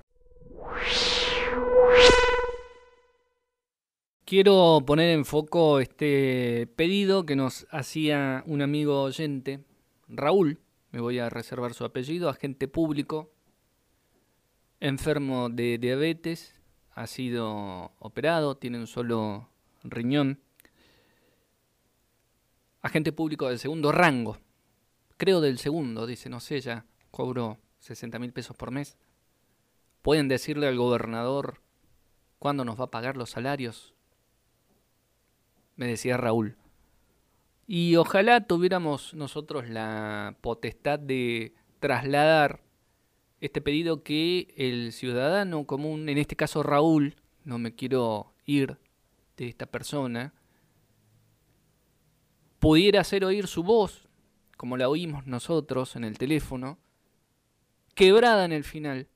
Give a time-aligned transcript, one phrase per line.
[4.27, 9.65] Quiero poner en foco este pedido que nos hacía un amigo oyente,
[10.07, 10.61] Raúl,
[10.93, 13.33] me voy a reservar su apellido, agente público,
[14.81, 16.61] enfermo de diabetes,
[16.93, 19.49] ha sido operado, tiene un solo
[19.83, 20.41] riñón
[22.85, 24.39] agente público del segundo rango.
[25.17, 28.99] Creo del segundo, dice, no sé, ya cobro 60 mil pesos por mes.
[30.03, 31.63] ¿Pueden decirle al gobernador
[32.39, 33.95] cuándo nos va a pagar los salarios?
[35.77, 36.57] Me decía Raúl.
[37.67, 42.63] Y ojalá tuviéramos nosotros la potestad de trasladar
[43.41, 48.77] este pedido que el ciudadano común, en este caso Raúl, no me quiero ir
[49.39, 50.35] de esta persona,
[52.65, 54.09] pudiera hacer oír su voz,
[54.57, 56.79] como la oímos nosotros en el teléfono,
[57.95, 59.07] quebrada en el final,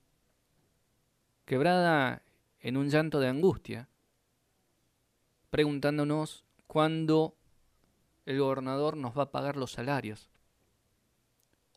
[1.46, 2.22] quebrada
[2.60, 3.88] en un llanto de angustia,
[5.48, 7.38] preguntándonos cuándo
[8.26, 10.28] el gobernador nos va a pagar los salarios.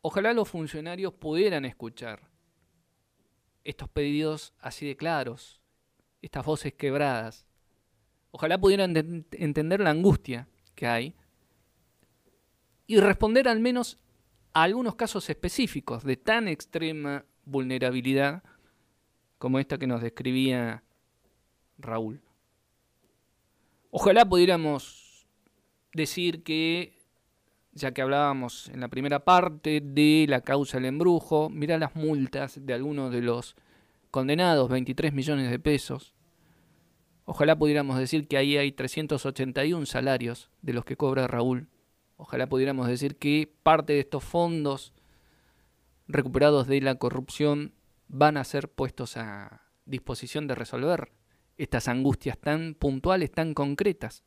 [0.02, 2.28] Ojalá los funcionarios pudieran escuchar
[3.64, 5.62] estos pedidos así de claros,
[6.20, 7.46] estas voces quebradas.
[8.30, 8.94] Ojalá pudieran
[9.30, 11.16] entender la angustia que hay
[12.92, 13.98] y responder al menos
[14.52, 18.42] a algunos casos específicos de tan extrema vulnerabilidad
[19.38, 20.82] como esta que nos describía
[21.78, 22.20] Raúl.
[23.90, 25.26] Ojalá pudiéramos
[25.94, 26.98] decir que,
[27.72, 32.60] ya que hablábamos en la primera parte de la causa del embrujo, mira las multas
[32.62, 33.56] de algunos de los
[34.10, 36.12] condenados, 23 millones de pesos.
[37.24, 41.71] Ojalá pudiéramos decir que ahí hay 381 salarios de los que cobra Raúl
[42.22, 44.92] Ojalá pudiéramos decir que parte de estos fondos
[46.06, 47.74] recuperados de la corrupción
[48.06, 51.10] van a ser puestos a disposición de resolver
[51.58, 54.22] estas angustias tan puntuales, tan concretas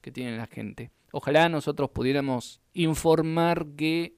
[0.00, 0.90] que tiene la gente.
[1.12, 4.16] Ojalá nosotros pudiéramos informar que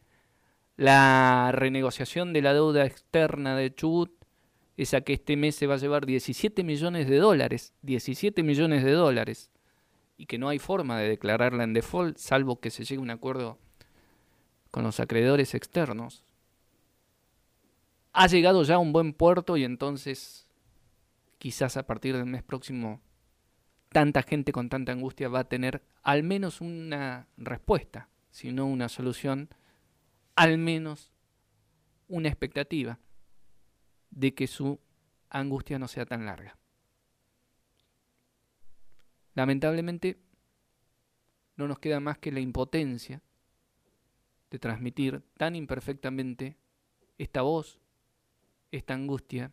[0.76, 4.10] la renegociación de la deuda externa de Chubut,
[4.78, 8.92] esa que este mes se va a llevar 17 millones de dólares, 17 millones de
[8.92, 9.50] dólares,
[10.18, 13.10] y que no hay forma de declararla en default salvo que se llegue a un
[13.10, 13.58] acuerdo
[14.70, 16.24] con los acreedores externos.
[18.12, 20.48] Ha llegado ya a un buen puerto y entonces
[21.38, 23.00] quizás a partir del mes próximo
[23.90, 28.88] tanta gente con tanta angustia va a tener al menos una respuesta, si no una
[28.88, 29.48] solución,
[30.34, 31.12] al menos
[32.08, 32.98] una expectativa
[34.10, 34.80] de que su
[35.30, 36.57] angustia no sea tan larga.
[39.38, 40.18] Lamentablemente,
[41.54, 43.22] no nos queda más que la impotencia
[44.50, 46.56] de transmitir tan imperfectamente
[47.18, 47.78] esta voz,
[48.72, 49.52] esta angustia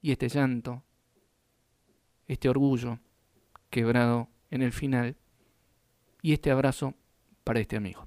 [0.00, 0.84] y este llanto,
[2.28, 3.00] este orgullo
[3.68, 5.16] quebrado en el final
[6.22, 6.94] y este abrazo
[7.42, 8.06] para este amigo.